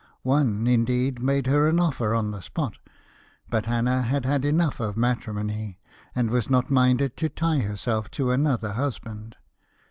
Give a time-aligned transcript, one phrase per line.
[0.23, 2.79] One, indeed, made her an offer on the spot;
[3.51, 5.77] but Hannah had had enough of matrimony,
[6.15, 9.35] and was not minded to tie herself to another husband.